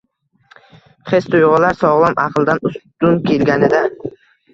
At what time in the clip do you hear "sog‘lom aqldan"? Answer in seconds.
1.81-2.63